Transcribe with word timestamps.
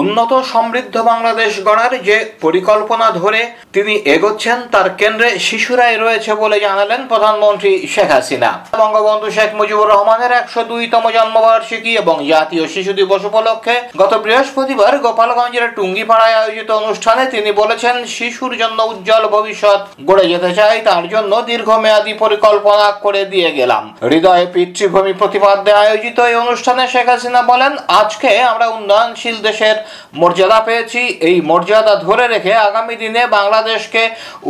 উন্নত 0.00 0.32
সমৃদ্ধ 0.52 0.94
বাংলাদেশ 1.10 1.52
গড়ার 1.68 1.92
যে 2.08 2.16
পরিকল্পনা 2.44 3.06
ধরে 3.20 3.40
তিনি 3.74 3.94
এগোচ্ছেন, 4.14 4.58
তার 4.72 4.88
কেন্দ্রে 5.00 5.28
শিশুরাই 5.38 5.96
রয়েছে 5.96 6.30
বলে 6.34 6.56
জানালেন 6.60 7.00
প্রধানমন্ত্রী 7.10 7.72
শেখ 7.94 8.08
হাসিনা। 8.14 8.50
বঙ্গবন্ধু 8.82 9.28
শেখ 9.36 9.50
মুজিবুর 9.58 9.90
রহমানের 9.92 10.32
একশো 10.40 10.60
দুইতম 10.70 11.04
জন্মবার্ষিকী 11.16 11.92
এবং 12.02 12.16
জাতীয় 12.32 12.64
শিশু 12.74 12.92
দিবস 12.92 13.22
উপলক্ষে 13.30 13.74
গত 14.00 14.12
বৃহস্পতিবার 14.24 14.92
গোপালগঞ্জের 14.98 15.66
টুঙ্গিপাড়ায় 15.76 16.38
আয়োজিত 16.40 16.68
অনুষ্ঠানে 16.80 17.24
তিনি 17.26 17.50
বলেছেন, 17.52 17.94
শিশুর 18.16 18.52
জন্য 18.56 18.78
উজ্জ্বল 18.82 19.24
ভবিষ্যৎ 19.36 19.80
গড়ে 20.08 20.24
যেতে 20.28 20.50
চাই, 20.54 20.76
তার 20.88 21.04
জন্য 21.08 21.32
দীর্ঘমেয়াদী 21.50 22.14
পরিকল্পনা 22.14 22.86
করে 23.04 23.22
দিয়ে 23.24 23.50
গেলাম। 23.58 23.82
হৃদয়ে 24.10 24.46
পিতৃভূমি 24.54 25.12
প্রতিপাদ্যে 25.12 25.72
আয়োজিত 25.84 26.18
এই 26.20 26.34
অনুষ্ঠানে 26.34 26.84
শেখ 26.92 27.06
হাসিনা 27.08 27.40
বলেন, 27.42 27.72
আজকে 28.00 28.30
আমরা 28.52 28.66
উন্নয়নশীল 28.76 29.38
দেশের 29.48 29.76
মর্যাদা 30.20 30.58
পেয়েছি। 30.68 31.00
এই 31.28 31.36
মর্যাদা 31.50 31.94
ধরে 32.06 32.24
রেখে 32.34 32.52
আগামী 32.68 32.94
দিনে 33.02 33.22
বাংলাদেশকে 33.38 34.02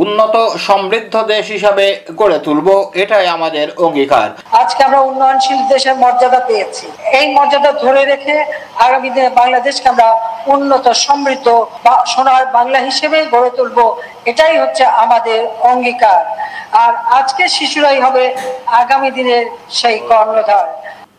উন্নত 0.02 0.34
সমৃদ্ধ 0.66 1.14
দেশ 1.32 1.44
হিসাবে 1.56 1.86
গড়ে 2.20 2.38
তুলব, 2.46 2.68
এটাই 3.02 3.26
আমাদের 3.36 3.66
অঙ্গীকার। 3.86 4.28
আজকে 4.62 4.80
আমরা 4.88 5.00
উন্নয়নশীল 5.08 5.60
দেশের 5.72 5.94
মর্যাদা 6.02 6.40
পেয়েছি। 6.48 6.86
এই 7.18 7.26
মর্যাদা 7.36 7.70
ধরে 7.84 8.02
রেখে 8.12 8.36
আগামী 8.86 9.08
দিনে 9.14 9.30
বাংলাদেশকে 9.40 9.86
আমরা 9.92 10.08
উন্নত, 10.54 10.86
সমৃদ্ধ 11.06 11.46
বা 11.84 11.94
সোনার 12.12 12.44
বাংলা 12.56 12.78
হিসেবে 12.88 13.18
গড়ে 13.34 13.50
তুলব, 13.58 13.78
এটাই 14.30 14.54
হচ্ছে 14.62 14.84
আমাদের 15.04 15.40
অঙ্গীকার। 15.70 16.22
আর 16.84 16.92
আজকে 17.18 17.44
শিশুরাই 17.56 17.98
হবে 18.06 18.24
আগামী 18.82 19.08
দিনের 19.18 19.44
সেই 19.78 19.98
কর্ণধার। 20.10 20.66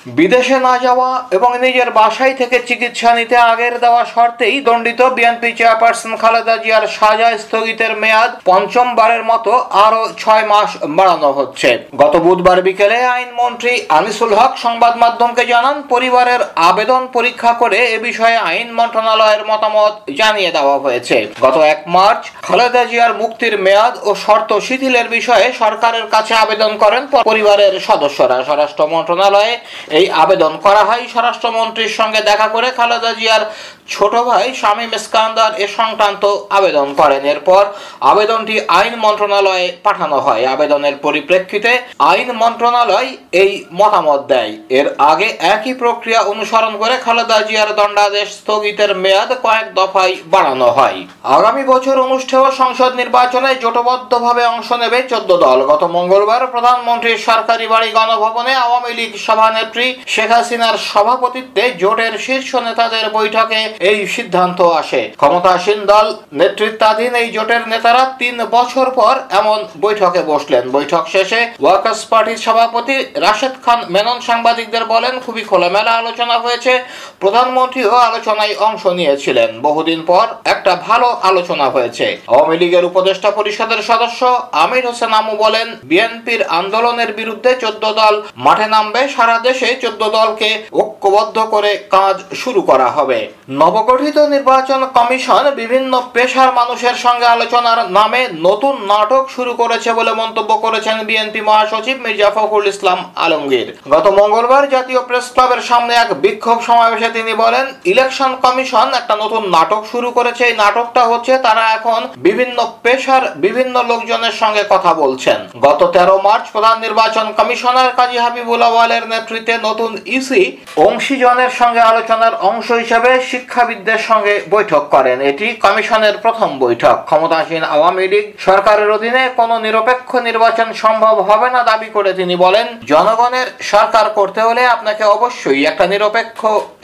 বিদেশে 0.06 0.58
না 0.68 0.74
যাওয়া 0.86 1.10
এবং 1.38 1.50
নিজের 1.66 1.90
বাসায় 2.00 2.36
থেকে 2.40 2.58
চিকিৎসা 2.70 3.12
নিতে 3.20 3.36
আগের 3.52 3.74
দেওয়া 3.84 4.02
শর্তেই 4.14 4.56
দণ্ডিত 4.68 5.02
বিএনপি 5.18 5.50
চেয়ারপারসন 5.58 6.14
খালেদা 6.22 6.56
জিয়ার 6.64 6.86
সাজা 6.98 7.30
স্থগিতের 7.44 7.94
মেয়াদ 8.04 8.32
পঞ্চমবারের 8.50 9.24
মতো 9.32 9.52
আরও 9.86 10.02
ছয় 10.22 10.46
মাস 10.52 10.70
বাড়ানো 10.98 11.30
হচ্ছে। 11.38 11.70
গত 12.02 12.14
বুধবার 12.26 12.60
বিকেলে 12.68 13.00
আইনমন্ত্রী 13.16 13.74
আনিসুল 13.98 14.32
হক 14.40 14.54
সংবাদ 14.66 14.94
মাধ্যমকে 15.04 15.44
জানান, 15.52 15.76
পরিবারের 15.94 16.42
আবেদন 16.70 17.02
পরীক্ষা 17.16 17.52
করে 17.62 17.80
এ 17.96 17.98
বিষয়ে 18.08 18.38
আইন 18.50 18.70
মন্ত্রণালয়ের 18.80 19.44
মতামত 19.52 19.94
জানিয়ে 20.20 20.52
দেওয়া 20.58 20.78
হয়েছে। 20.84 21.18
গত 21.46 21.58
এক 21.74 21.80
মার্চ 21.96 22.24
খালেদা 22.48 22.84
জিয়ার 22.90 23.14
মুক্তির 23.22 23.56
মেয়াদ 23.66 23.96
ও 24.08 24.10
শর্ত 24.26 24.50
শিথিলের 24.68 25.08
বিষয়ে 25.18 25.48
সরকারের 25.62 26.06
কাছে 26.14 26.34
আবেদন 26.44 26.72
করেন 26.84 27.04
পরিবারের 27.30 27.74
সদস্যরা। 27.88 28.38
স্বরাষ্ট্র 28.48 28.84
মন্ত্রণালয়ে 28.94 29.54
এই 29.94 30.06
আবেদন 30.16 30.54
করা 30.66 30.84
হয় 30.84 31.04
স্বরাষ্ট্রমন্ত্রীর 31.08 31.94
সঙ্গে 32.00 32.22
দেখা 32.22 32.48
করে 32.48 32.68
খালেদা 32.72 33.12
জিয়ার 33.14 33.44
ছোট 33.90 34.14
ভাই 34.30 34.46
শামীম 34.62 34.92
ইস্কান্দার 35.00 35.52
এ 35.64 35.68
সংক্রান্ত 35.80 36.24
আবেদন 36.50 36.88
করেন। 36.94 37.24
এরপর 37.34 37.64
আবেদনটি 38.12 38.56
আইন 38.80 38.94
মন্ত্রণালয়ে 39.06 39.66
পাঠানো 39.84 40.18
হয়। 40.20 40.44
আবেদনের 40.54 40.96
পরিপ্রেক্ষিতে 41.06 41.72
আইন 42.12 42.30
মন্ত্রণালয় 42.42 43.10
এই 43.44 43.52
মতামত 43.74 44.22
দেয়। 44.32 44.52
এর 44.70 44.88
আগে 45.12 45.28
একই 45.56 45.74
প্রক্রিয়া 45.74 46.22
অনুসরণ 46.34 46.74
করে 46.78 46.96
খালেদা 47.06 47.40
জিয়ার 47.48 47.70
দণ্ডাদেশ 47.76 48.28
স্থগিতের 48.40 48.92
মেয়াদ 48.96 49.32
কয়েক 49.46 49.68
দফায় 49.74 50.16
বাড়ানো 50.34 50.70
হয়। 50.72 51.00
আগামী 51.38 51.64
বছর 51.64 51.96
অনুষ্ঠেয় 52.08 52.50
সংসদ 52.62 52.92
নির্বাচনে 53.02 53.52
জোটবদ্ধভাবে 53.64 54.44
অংশ 54.46 54.70
নেবে 54.74 55.00
চোদ্দ 55.12 55.32
দল। 55.46 55.60
গত 55.72 55.84
মঙ্গলবার 55.98 56.44
প্রধানমন্ত্রীর 56.48 57.20
সরকারি 57.30 57.66
বাড়ি 57.68 57.90
গণভবনে 57.92 58.54
আওয়ামী 58.56 58.92
লীগ 58.94 59.12
সভানেত্রী 59.28 59.88
শেখ 60.08 60.30
হাসিনার 60.32 60.76
সভাপতিত্বে 60.92 61.64
জোটের 61.82 62.14
শীর্ষ 62.26 62.52
নেতাদের 62.68 63.06
বৈঠকে 63.10 63.60
এই 63.80 64.00
সিদ্ধান্ত 64.08 64.60
আসে। 64.82 65.02
ক্ষমতাসীন 65.22 65.80
দল 65.86 66.08
নেতৃত্বাধীন 66.34 67.14
এই 67.22 67.28
জোটের 67.32 67.64
নেতারা 67.68 68.04
তিন 68.22 68.36
বছর 68.56 68.88
পর 69.00 69.16
এমন 69.40 69.60
বৈঠকে 69.82 70.22
বসলেন। 70.32 70.64
বৈঠক 70.72 71.04
শেষে 71.08 71.40
ওয়ার্কার্স 71.62 72.02
পার্টির 72.06 72.44
সভাপতি 72.46 72.98
রাশেদ 73.16 73.56
খান 73.66 73.80
মেনন 73.90 74.20
সাংবাদিকদের 74.28 74.84
বলেন, 74.86 75.14
খুবই 75.26 75.44
খোলামেলা 75.44 75.92
আলোচনা 75.92 76.36
হয়েছে। 76.40 76.74
প্রধানমন্ত্রীও 77.20 77.96
আলোচনায় 78.10 78.56
অংশ 78.68 78.84
নিয়েছিলেন। 79.00 79.50
বহুদিন 79.62 80.00
পর 80.06 80.26
একটা 80.44 80.74
ভালো 80.88 81.08
আলোচনা 81.30 81.66
হয়েছে। 81.70 82.06
আওয়ামী 82.28 82.56
লীগের 82.58 82.86
উপদেষ্টা 82.86 83.32
পরিষদের 83.32 83.82
সদস্য 83.90 84.22
আমির 84.52 84.88
হোসেন 84.88 85.14
আমু 85.14 85.34
বলেন, 85.36 85.68
বিএনপির 85.84 86.42
আন্দোলনের 86.60 87.12
বিরুদ্ধে 87.14 87.52
চোদ্দ 87.64 87.84
দল 88.02 88.14
মাঠে 88.46 88.68
নামবে, 88.68 89.02
সারা 89.16 89.38
দেশে 89.40 89.70
চোদ্দ 89.84 90.02
দলকে 90.10 90.50
ঐক্যবদ্ধ 90.74 91.38
করে 91.54 91.72
কাজ 91.90 92.16
শুরু 92.36 92.62
করা 92.62 92.88
হবে। 92.90 93.20
নবগঠিত 93.64 94.18
নির্বাচন 94.34 94.82
কমিশন 94.98 95.44
বিভিন্ন 95.62 95.92
পেশার 96.16 96.50
মানুষের 96.60 96.96
সঙ্গে 97.06 97.28
আলোচনার 97.36 97.80
নামে 97.98 98.22
নতুন 98.48 98.74
নাটক 98.92 99.24
শুরু 99.36 99.52
করেছে 99.62 99.90
বলে 100.00 100.12
মন্তব্য 100.22 100.52
করেছেন 100.66 100.98
বিএনপি 101.08 101.42
মহাসচিব 101.50 101.98
মির্জা 102.06 102.30
ফখরুল 102.36 102.68
ইসলাম 102.74 103.00
আলমগীর। 103.26 103.68
গত 103.94 104.06
মঙ্গলবার 104.20 104.64
জাতীয় 104.76 105.02
প্রেস 105.08 105.28
ক্লাবের 105.34 105.62
সামনে 105.70 105.94
এক 105.96 106.10
বিক্ষোভ 106.24 106.58
সমাবেশে 106.68 107.10
তিনি 107.18 107.34
বলেন, 107.44 107.66
ইলেকশন 107.94 108.32
কমিশন 108.46 108.88
একটা 109.00 109.16
নতুন 109.24 109.44
নাটক 109.56 109.82
শুরু 109.92 110.10
করেছে। 110.18 110.44
এই 110.48 110.56
নাটকটা 110.64 111.02
হচ্ছে 111.12 111.34
তারা 111.46 111.64
এখন 111.78 112.00
বিভিন্ন 112.28 112.58
পেশার 112.86 113.24
বিভিন্ন 113.46 113.76
লোকজনের 113.92 114.36
সঙ্গে 114.42 114.64
কথা 114.74 114.92
বলছেন। 115.02 115.40
গত 115.66 115.82
তেরো 115.96 116.16
মার্চ 116.28 116.46
প্রধান 116.54 116.76
নির্বাচন 116.86 117.26
কমিশনার 117.40 117.90
কাজী 118.00 118.18
হাবিবুল 118.24 118.64
আওয়ালের 118.70 119.04
নেতৃত্বে 119.14 119.56
নতুন 119.68 119.92
ইসি 120.18 120.44
অংশীজনের 120.88 121.52
সঙ্গে 121.60 121.82
আলোচনার 121.92 122.34
অংশ 122.50 122.68
হিসেবে 122.82 123.12
শিক্ষাবিদদের 123.54 124.02
সঙ্গে 124.10 124.34
বৈঠক 124.56 124.84
করেন। 124.96 125.18
এটি 125.32 125.48
কমিশনের 125.66 126.16
প্রথম 126.24 126.50
বৈঠক। 126.64 126.96
ক্ষমতাসীন 127.10 127.64
আওয়ামী 127.76 128.06
লীগ 128.14 128.26
সরকারের 128.48 128.90
অধীনে 128.98 129.24
কোনো 129.40 129.56
নিরপেক্ষ 129.66 130.10
নির্বাচন 130.28 130.68
সম্ভব 130.84 131.16
হবে 131.30 131.48
না 131.56 131.62
দাবি 131.70 131.90
করে 131.96 132.12
তিনি 132.20 132.36
বলেন, 132.46 132.68
জনগণের 132.92 133.48
সরকার 133.72 134.06
করতে 134.20 134.42
হলে 134.48 134.62
আপনাকে 134.76 135.04
অবশ্যই 135.16 135.62
একটা 135.72 135.86
নিরপেক্ষ 135.94 136.40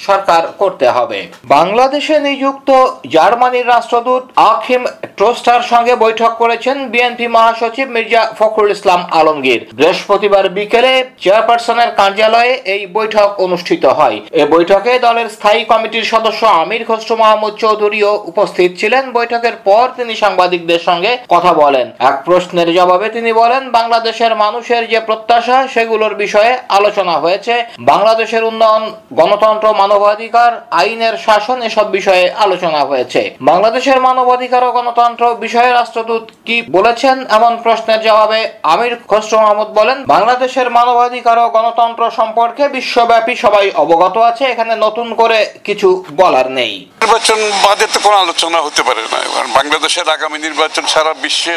সরকার 0.08 0.42
করতে 0.62 0.88
হবে। 0.96 1.20
বাংলাদেশে 1.56 2.16
নিযুক্ত 2.28 2.70
জার্মানির 3.16 3.70
রাষ্ট্রদূত 3.74 4.24
আখিম 4.54 4.84
ট্রোস্টার 5.18 5.62
সঙ্গে 5.72 5.94
বৈঠক 6.06 6.32
করেছেন 6.42 6.78
বিএনপি 6.94 7.28
মহাসচিব 7.36 7.88
মির্জা 7.96 8.24
ফখরুল 8.40 8.72
ইসলাম 8.78 9.02
আলমগীর। 9.20 9.62
বৃহস্পতিবার 9.78 10.46
বিকেলে 10.58 10.94
চেয়ারপারসনের 11.24 11.90
কার্যালয়ে 12.00 12.54
এই 12.74 12.82
বৈঠক 12.98 13.30
অনুষ্ঠিত 13.46 13.84
হয়। 14.00 14.18
এ 14.42 14.44
বৈঠকে 14.54 14.92
দলের 15.08 15.28
স্থায়ী 15.36 15.62
কমিটির 15.72 16.06
সদস্য 16.14 16.42
আমির 16.64 16.84
খসরু 16.90 17.16
মাহমুদ 17.24 17.54
চৌধুরীও 17.64 18.12
উপস্থিত 18.32 18.72
ছিলেন। 18.80 19.04
বৈঠকের 19.18 19.56
পর 19.68 19.86
তিনি 19.98 20.14
সাংবাদিকদের 20.16 20.82
সঙ্গে 20.88 21.12
কথা 21.30 21.52
বলেন। 21.54 21.88
এক 22.10 22.16
প্রশ্নের 22.26 22.70
জবাবে 22.78 23.08
তিনি 23.10 23.32
বলেন, 23.34 23.64
বাংলাদেশের 23.72 24.34
মানুষের 24.36 24.84
যে 24.88 25.00
প্রত্যাশা, 25.00 25.58
সেগুলোর 25.74 26.14
বিষয়ে 26.16 26.52
আলোচনা 26.70 27.16
হয়েছে। 27.18 27.54
বাংলাদেশের 27.92 28.44
উন্নয়ন, 28.44 28.84
গণতন্ত্র, 29.14 29.68
মানবাধিকার, 29.82 30.52
আইনের 30.72 31.16
শাসন, 31.18 31.58
এসব 31.62 31.88
বিষয়ে 31.98 32.26
আলোচনা 32.46 32.82
হয়েছে। 32.86 33.22
বাংলাদেশের 33.42 34.00
মানবাধিকার 34.08 34.62
ও 34.64 34.70
গণতন্ত্র 34.72 35.24
বিষয়ে 35.46 35.72
রাষ্ট্রদূত 35.72 36.24
কি 36.46 36.58
বলেছেন? 36.72 37.18
এমন 37.30 37.54
প্রশ্নের 37.64 38.00
জবাবে 38.02 38.40
আমির 38.64 38.94
খসরু 39.08 39.38
মাহমুদ 39.42 39.70
বলেন, 39.80 39.98
বাংলাদেশের 40.14 40.68
মানবাধিকার 40.70 41.38
ও 41.40 41.48
গণতন্ত্র 41.58 42.04
সম্পর্কে 42.20 42.64
বিশ্বব্যাপী 42.68 43.34
সবাই 43.36 43.66
অবগত 43.84 44.16
আছে। 44.30 44.44
এখানে 44.46 44.74
নতুন 44.86 45.08
করে 45.22 45.40
কিছু 45.68 45.90
বলার 46.18 46.48
নেই। 46.58 46.74
নির্বাচন 47.02 47.40
বাদে 47.66 47.88
তো 47.94 48.00
কোনো 48.00 48.18
আলোচনা 48.18 48.62
হতে 48.62 48.84
পারে 48.84 49.02
না। 49.02 49.20
কারণ 49.36 49.52
বাংলাদেশের 49.52 50.10
আগামী 50.10 50.38
নির্বাচন 50.40 50.84
সারা 50.88 51.14
বিশ্বে 51.14 51.54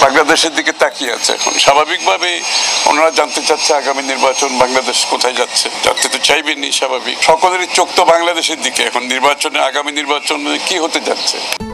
বাংলাদেশের 0.00 0.54
দিকে 0.54 0.72
তাকিয়ে 0.72 1.12
আছে 1.12 1.32
এখন। 1.32 1.52
স্বাভাবিকভাবে 1.58 2.40
ওনারা 2.86 3.10
জানতে 3.10 3.40
চাচ্ছে 3.48 3.74
আগামী 3.74 4.02
নির্বাচন 4.02 4.58
বাংলাদেশ 4.58 5.06
কোথায় 5.10 5.34
যাচ্ছে। 5.34 5.66
জানতে 5.84 6.08
তো 6.08 6.18
চাইবেনই, 6.18 6.72
স্বাভাবিক। 6.72 7.16
সকলেরই 7.22 7.68
চোখ 7.74 7.88
তো 7.96 8.04
বাংলাদেশের 8.04 8.60
দিকে। 8.62 8.82
এখন 8.82 9.02
নির্বাচনে, 9.02 9.58
আগামী 9.60 9.92
নির্বাচনে 9.92 10.58
কি 10.68 10.78
হতে 10.78 11.00
যাচ্ছে? 11.00 11.71